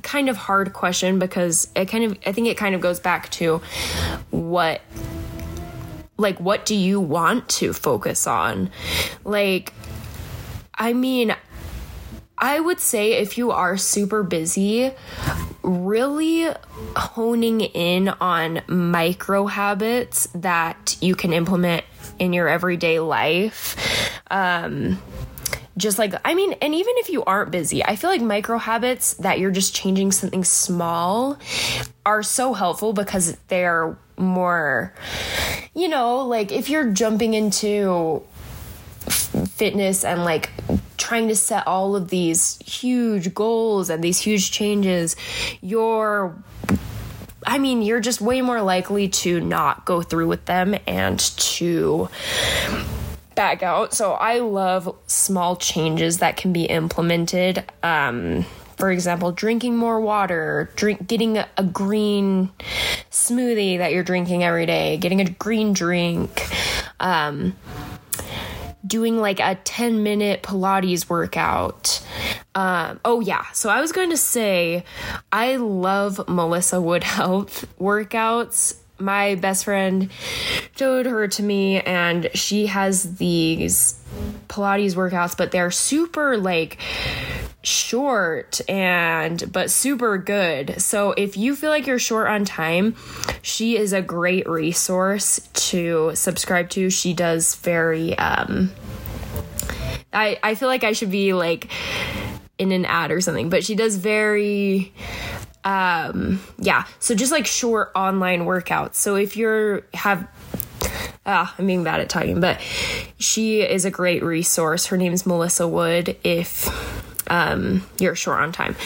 kind 0.00 0.30
of 0.30 0.38
hard 0.38 0.72
question 0.72 1.18
because 1.18 1.68
it 1.76 1.90
kind 1.90 2.04
of, 2.04 2.18
I 2.24 2.32
think 2.32 2.46
it 2.46 2.56
kind 2.56 2.74
of 2.74 2.80
goes 2.80 2.98
back 2.98 3.28
to 3.32 3.60
what 4.30 4.80
like 6.16 6.40
what 6.40 6.64
do 6.64 6.74
you 6.74 6.98
want 6.98 7.46
to 7.50 7.74
focus 7.74 8.26
on 8.26 8.70
like 9.22 9.74
i 10.76 10.94
mean 10.94 11.36
i 12.38 12.58
would 12.58 12.80
say 12.80 13.12
if 13.12 13.36
you 13.36 13.50
are 13.50 13.76
super 13.76 14.22
busy 14.22 14.92
really 15.66 16.48
honing 16.96 17.60
in 17.60 18.08
on 18.08 18.62
micro 18.68 19.46
habits 19.46 20.28
that 20.34 20.96
you 21.00 21.14
can 21.14 21.32
implement 21.32 21.84
in 22.18 22.32
your 22.32 22.48
everyday 22.48 23.00
life. 23.00 23.76
Um 24.30 25.02
just 25.76 25.98
like 25.98 26.14
i 26.24 26.34
mean 26.34 26.54
and 26.54 26.74
even 26.74 26.94
if 26.96 27.10
you 27.10 27.22
aren't 27.24 27.50
busy 27.50 27.84
i 27.84 27.96
feel 27.96 28.08
like 28.08 28.22
micro 28.22 28.56
habits 28.56 29.14
that 29.14 29.38
you're 29.38 29.50
just 29.50 29.74
changing 29.74 30.10
something 30.10 30.42
small 30.42 31.38
are 32.06 32.22
so 32.22 32.54
helpful 32.54 32.94
because 32.94 33.36
they're 33.48 33.96
more 34.16 34.94
you 35.74 35.86
know 35.88 36.20
like 36.20 36.50
if 36.50 36.70
you're 36.70 36.90
jumping 36.92 37.34
into 37.34 38.22
fitness 39.10 40.04
and 40.04 40.24
like 40.24 40.50
trying 41.06 41.28
to 41.28 41.36
set 41.36 41.64
all 41.68 41.94
of 41.94 42.08
these 42.08 42.58
huge 42.66 43.32
goals 43.32 43.90
and 43.90 44.02
these 44.02 44.18
huge 44.18 44.50
changes 44.50 45.14
you're 45.60 46.34
I 47.48 47.58
mean, 47.58 47.82
you're 47.82 48.00
just 48.00 48.20
way 48.20 48.42
more 48.42 48.60
likely 48.60 49.06
to 49.08 49.40
not 49.40 49.84
go 49.84 50.02
through 50.02 50.26
with 50.26 50.46
them 50.46 50.74
and 50.84 51.20
to 51.20 52.08
back 53.36 53.62
out. 53.62 53.94
So 53.94 54.14
I 54.14 54.40
love 54.40 54.92
small 55.06 55.54
changes 55.54 56.18
that 56.18 56.36
can 56.36 56.52
be 56.52 56.64
implemented. 56.64 57.64
Um, 57.84 58.44
for 58.76 58.90
example, 58.90 59.30
drinking 59.30 59.76
more 59.76 60.00
water, 60.00 60.70
drink 60.74 61.06
getting 61.06 61.38
a, 61.38 61.46
green 61.72 62.50
smoothie 63.12 63.78
that 63.78 63.92
you're 63.92 64.02
drinking 64.02 64.42
every 64.42 64.66
day, 64.66 64.96
getting 64.96 65.20
a 65.20 65.30
green 65.30 65.72
drink, 65.72 66.50
um, 66.98 67.54
doing 68.86 69.18
like 69.18 69.40
a 69.40 69.56
10 69.56 70.02
minute 70.02 70.42
Pilates 70.42 71.08
workout. 71.08 72.00
Um, 72.54 73.00
oh, 73.04 73.20
yeah. 73.20 73.44
So 73.52 73.68
I 73.68 73.80
was 73.80 73.92
going 73.92 74.10
to 74.10 74.16
say, 74.16 74.84
I 75.32 75.56
love 75.56 76.28
Melissa 76.28 76.80
Wood 76.80 77.04
Health 77.04 77.66
workouts 77.80 78.76
my 78.98 79.34
best 79.34 79.64
friend 79.64 80.10
showed 80.76 81.06
her 81.06 81.28
to 81.28 81.42
me 81.42 81.80
and 81.80 82.30
she 82.34 82.66
has 82.66 83.16
these 83.16 84.00
pilates 84.48 84.94
workouts 84.94 85.36
but 85.36 85.50
they're 85.50 85.70
super 85.70 86.36
like 86.38 86.78
short 87.66 88.60
and 88.68 89.52
but 89.52 89.72
super 89.72 90.18
good. 90.18 90.80
So 90.80 91.10
if 91.10 91.36
you 91.36 91.56
feel 91.56 91.70
like 91.70 91.88
you're 91.88 91.98
short 91.98 92.28
on 92.28 92.44
time 92.44 92.94
she 93.42 93.76
is 93.76 93.92
a 93.92 94.00
great 94.00 94.48
resource 94.48 95.48
to 95.54 96.12
subscribe 96.14 96.70
to. 96.70 96.90
She 96.90 97.12
does 97.12 97.56
very 97.56 98.16
um 98.18 98.70
i 100.12 100.38
i 100.44 100.54
feel 100.54 100.68
like 100.68 100.84
i 100.84 100.92
should 100.92 101.10
be 101.10 101.32
like 101.32 101.68
in 102.56 102.70
an 102.70 102.84
ad 102.84 103.10
or 103.10 103.20
something 103.20 103.50
but 103.50 103.64
she 103.64 103.74
does 103.74 103.96
very 103.96 104.92
um 105.64 106.40
yeah. 106.58 106.84
So 107.00 107.16
just 107.16 107.32
like 107.32 107.46
short 107.46 107.90
online 107.96 108.42
workouts. 108.42 108.94
So 108.94 109.16
if 109.16 109.36
you're 109.36 109.82
have 109.92 110.28
ah 111.28 111.52
i'm 111.58 111.66
being 111.66 111.82
bad 111.82 111.98
at 111.98 112.08
talking 112.08 112.38
but 112.38 112.60
she 113.18 113.60
is 113.62 113.84
a 113.84 113.90
great 113.90 114.22
resource. 114.22 114.86
Her 114.86 114.96
name's 114.96 115.26
melissa 115.26 115.66
wood. 115.66 116.16
If 116.22 116.68
um 117.28 117.86
you're 117.98 118.14
short 118.14 118.40
on 118.40 118.52
time. 118.52 118.76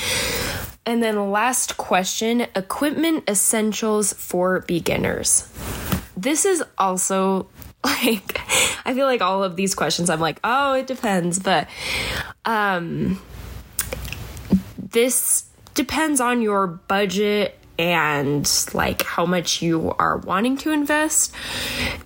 And 0.86 1.02
then 1.02 1.30
last 1.30 1.76
question 1.76 2.46
equipment 2.56 3.28
essentials 3.28 4.12
for 4.12 4.60
beginners. 4.60 5.48
This 6.16 6.44
is 6.44 6.64
also 6.78 7.48
like 7.84 8.38
i 8.84 8.92
feel 8.92 9.06
like 9.06 9.22
all 9.22 9.42
of 9.42 9.56
these 9.56 9.74
questions 9.74 10.10
i'm 10.10 10.20
like 10.20 10.38
oh 10.44 10.74
it 10.74 10.86
depends 10.86 11.38
but 11.38 11.66
um 12.44 13.18
this 14.76 15.44
depends 15.74 16.20
on 16.20 16.42
your 16.42 16.66
budget 16.66 17.58
and 17.80 18.46
like 18.74 19.02
how 19.02 19.24
much 19.24 19.62
you 19.62 19.94
are 19.98 20.18
wanting 20.18 20.58
to 20.58 20.70
invest. 20.70 21.34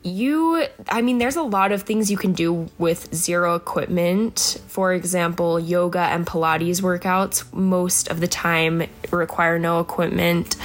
You, 0.04 0.66
I 0.88 1.02
mean, 1.02 1.18
there's 1.18 1.34
a 1.34 1.42
lot 1.42 1.72
of 1.72 1.82
things 1.82 2.12
you 2.12 2.16
can 2.16 2.32
do 2.32 2.70
with 2.78 3.12
zero 3.12 3.56
equipment. 3.56 4.60
For 4.68 4.92
example, 4.92 5.58
yoga 5.58 5.98
and 5.98 6.24
Pilates 6.24 6.80
workouts 6.80 7.52
most 7.52 8.08
of 8.08 8.20
the 8.20 8.28
time 8.28 8.86
require 9.10 9.58
no 9.58 9.80
equipment. 9.80 10.56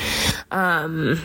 Um, 0.51 1.19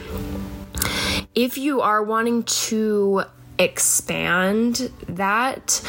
if 1.34 1.58
you 1.58 1.82
are 1.82 2.02
wanting 2.02 2.44
to 2.44 3.24
expand 3.58 4.90
that, 5.08 5.82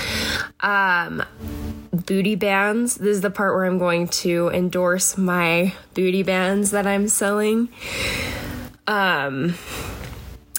um, 0.59 1.23
booty 1.95 2.35
bands. 2.35 2.95
This 2.95 3.17
is 3.17 3.21
the 3.21 3.29
part 3.29 3.53
where 3.53 3.65
I'm 3.65 3.77
going 3.77 4.07
to 4.07 4.49
endorse 4.49 5.17
my 5.17 5.73
booty 5.93 6.23
bands 6.23 6.71
that 6.71 6.85
I'm 6.85 7.07
selling. 7.07 7.69
Um 8.87 9.55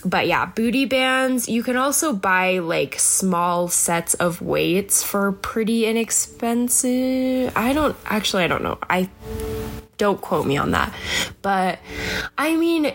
but 0.05 0.29
yeah, 0.29 0.47
booty 0.47 0.85
bands. 0.85 1.49
You 1.49 1.65
can 1.65 1.77
also 1.77 2.13
buy 2.13 2.59
like 2.59 2.99
small 2.99 3.69
sets 3.69 4.15
of 4.15 4.41
weights 4.41 5.03
for 5.03 5.33
pretty 5.33 5.87
inexpensive. 5.87 7.53
I 7.57 7.73
don't 7.73 7.97
actually 8.07 8.45
I 8.45 8.47
don't 8.47 8.63
know. 8.63 8.79
I 8.89 9.11
don't 9.99 10.21
quote 10.21 10.47
me 10.47 10.57
on 10.57 10.71
that. 10.73 10.95
But 11.43 11.81
I 12.39 12.57
mean 12.57 12.93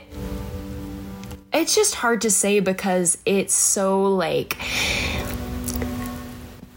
it's 1.54 1.76
just 1.76 1.96
hard 1.96 2.22
to 2.22 2.32
say 2.32 2.62
because 2.62 3.18
it's 3.26 3.54
so 3.54 4.04
like 4.04 4.58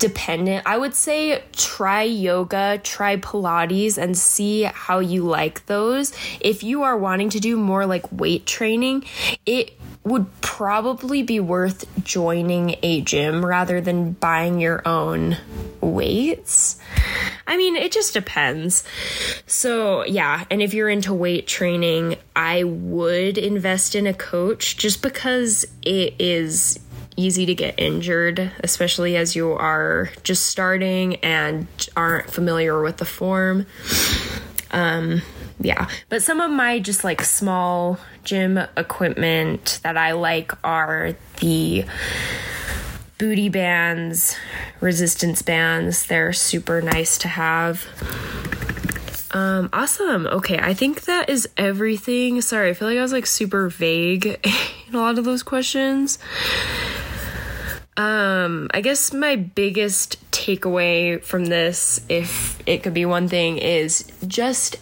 dependent. 0.04 0.62
I 0.66 0.76
would 0.76 0.94
say 0.94 1.42
try 1.52 2.02
yoga, 2.02 2.78
try 2.84 3.16
Pilates, 3.16 3.96
and 3.96 4.18
see 4.18 4.64
how 4.64 4.98
you 4.98 5.24
like 5.24 5.64
those. 5.64 6.12
If 6.40 6.62
you 6.62 6.82
are 6.82 6.98
wanting 6.98 7.30
to 7.30 7.40
do 7.40 7.56
more 7.56 7.86
like 7.86 8.04
weight 8.12 8.44
training, 8.44 9.06
it 9.46 9.72
would 10.02 10.26
probably 10.42 11.22
be 11.22 11.40
worth 11.40 11.86
joining 12.04 12.76
a 12.82 13.00
gym 13.00 13.42
rather 13.46 13.80
than 13.80 14.12
buying 14.12 14.60
your 14.60 14.86
own 14.86 15.38
weights. 15.80 16.78
I 17.46 17.56
mean, 17.56 17.74
it 17.74 17.90
just 17.90 18.12
depends. 18.12 18.84
So, 19.46 20.04
yeah, 20.04 20.44
and 20.50 20.60
if 20.60 20.74
you're 20.74 20.90
into 20.90 21.14
weight 21.14 21.46
training, 21.46 22.16
I 22.36 22.64
would 22.64 23.38
invest 23.38 23.94
in 23.94 24.06
a 24.06 24.12
coach 24.12 24.76
just 24.76 25.00
because 25.00 25.64
it 25.80 26.14
is 26.18 26.78
easy 27.16 27.46
to 27.46 27.54
get 27.54 27.74
injured, 27.78 28.50
especially 28.60 29.16
as 29.16 29.36
you 29.36 29.52
are 29.52 30.10
just 30.22 30.46
starting 30.46 31.16
and 31.16 31.66
aren't 31.96 32.30
familiar 32.30 32.82
with 32.82 32.96
the 32.98 33.04
form. 33.04 33.66
Um, 34.70 35.22
yeah, 35.60 35.88
but 36.08 36.22
some 36.22 36.40
of 36.40 36.50
my 36.50 36.80
just 36.80 37.04
like 37.04 37.22
small 37.22 37.98
gym 38.24 38.58
equipment 38.76 39.80
that 39.82 39.96
I 39.96 40.12
like 40.12 40.52
are 40.64 41.14
the 41.40 41.84
booty 43.18 43.48
bands, 43.48 44.36
resistance 44.80 45.42
bands. 45.42 46.06
They're 46.06 46.32
super 46.32 46.82
nice 46.82 47.18
to 47.18 47.28
have. 47.28 47.86
Um, 49.30 49.68
awesome. 49.72 50.26
Okay, 50.26 50.58
I 50.58 50.74
think 50.74 51.02
that 51.02 51.28
is 51.28 51.48
everything. 51.56 52.40
Sorry, 52.40 52.70
I 52.70 52.74
feel 52.74 52.88
like 52.88 52.98
I 52.98 53.02
was 53.02 53.12
like 53.12 53.26
super 53.26 53.68
vague 53.68 54.26
in 54.88 54.94
a 54.94 54.98
lot 54.98 55.18
of 55.18 55.24
those 55.24 55.42
questions. 55.42 56.18
Um, 57.96 58.68
I 58.74 58.80
guess 58.80 59.12
my 59.12 59.36
biggest 59.36 60.30
takeaway 60.32 61.22
from 61.22 61.46
this, 61.46 62.00
if 62.08 62.60
it 62.66 62.82
could 62.82 62.94
be 62.94 63.04
one 63.04 63.28
thing, 63.28 63.58
is 63.58 64.04
just 64.26 64.76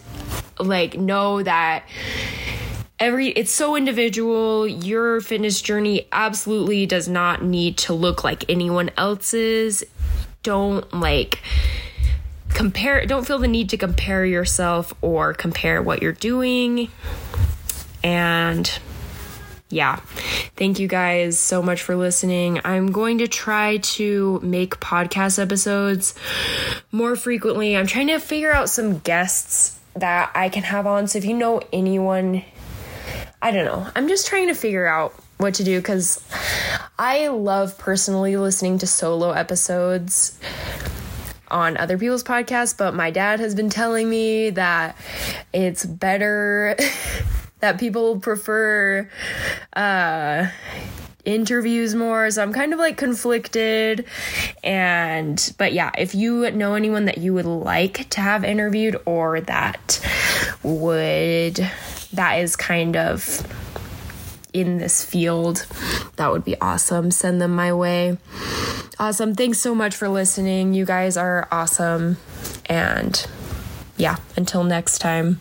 like 0.59 0.97
know 0.97 1.43
that 1.43 1.85
every 2.99 3.29
it's 3.29 3.51
so 3.51 3.75
individual. 3.75 4.67
Your 4.67 5.21
fitness 5.21 5.61
journey 5.61 6.07
absolutely 6.11 6.85
does 6.85 7.07
not 7.07 7.43
need 7.43 7.77
to 7.79 7.93
look 7.93 8.23
like 8.23 8.49
anyone 8.49 8.89
else's. 8.97 9.83
Don't 10.41 10.91
like 10.93 11.39
compare 12.49 13.05
don't 13.05 13.25
feel 13.25 13.39
the 13.39 13.47
need 13.47 13.69
to 13.69 13.77
compare 13.77 14.25
yourself 14.25 14.93
or 15.01 15.33
compare 15.33 15.81
what 15.81 16.01
you're 16.01 16.11
doing. 16.11 16.89
And 18.03 18.71
yeah, 19.73 19.95
thank 20.55 20.77
you 20.79 20.87
guys 20.87 21.39
so 21.39 21.61
much 21.61 21.81
for 21.81 21.95
listening. 21.95 22.61
I'm 22.63 22.91
going 22.91 23.17
to 23.17 23.27
try 23.27 23.77
to 23.77 24.39
make 24.43 24.79
podcast 24.79 25.39
episodes 25.39 26.13
more 26.91 27.15
frequently. 27.15 27.75
I'm 27.75 27.87
trying 27.87 28.07
to 28.07 28.19
figure 28.19 28.51
out 28.51 28.69
some 28.69 28.99
guests 28.99 29.79
that 29.95 30.31
I 30.35 30.49
can 30.49 30.63
have 30.63 30.85
on. 30.85 31.07
So 31.07 31.17
if 31.17 31.25
you 31.25 31.35
know 31.35 31.61
anyone, 31.71 32.43
I 33.41 33.51
don't 33.51 33.65
know. 33.65 33.87
I'm 33.95 34.07
just 34.07 34.27
trying 34.27 34.47
to 34.47 34.53
figure 34.53 34.85
out 34.85 35.13
what 35.37 35.55
to 35.55 35.63
do 35.63 35.79
because 35.79 36.23
I 36.99 37.27
love 37.29 37.77
personally 37.77 38.37
listening 38.37 38.77
to 38.77 38.87
solo 38.87 39.31
episodes 39.31 40.39
on 41.49 41.77
other 41.77 41.97
people's 41.97 42.23
podcasts, 42.23 42.77
but 42.77 42.93
my 42.93 43.11
dad 43.11 43.39
has 43.39 43.53
been 43.53 43.69
telling 43.69 44.09
me 44.09 44.51
that 44.51 44.97
it's 45.51 45.85
better 45.85 46.75
that 47.63 47.79
people 47.79 48.19
prefer 48.19 49.09
uh 49.71 50.47
interviews 51.23 51.95
more. 51.95 52.29
So 52.29 52.43
i'm 52.43 52.51
kind 52.51 52.73
of 52.73 52.79
like 52.79 52.97
conflicted. 52.97 54.05
And 54.65 55.55
but 55.57 55.71
yeah 55.71 55.91
if 55.97 56.13
you 56.13 56.51
know 56.51 56.75
anyone 56.75 57.05
that 57.05 57.19
you 57.19 57.33
would 57.33 57.45
like 57.45 58.09
to 58.09 58.19
have 58.19 58.43
interviewed 58.43 58.97
or 59.05 59.39
that 59.39 60.01
would 60.61 61.55
that 62.11 62.33
is 62.39 62.57
kind 62.57 62.97
of 62.97 63.47
in 64.51 64.77
this 64.77 65.05
field 65.05 65.65
that 66.17 66.33
would 66.33 66.43
be 66.43 66.59
awesome. 66.59 67.11
Send 67.11 67.41
them 67.41 67.55
my 67.55 67.71
way. 67.71 68.17
Awesome. 68.99 69.35
Thanks 69.35 69.59
so 69.59 69.73
much 69.73 69.95
for 69.95 70.09
listening. 70.09 70.73
You 70.73 70.83
guys 70.83 71.15
are 71.15 71.47
awesome. 71.49 72.17
And 72.65 73.25
yeah 73.95 74.17
until 74.35 74.65
next 74.65 74.99
time 74.99 75.39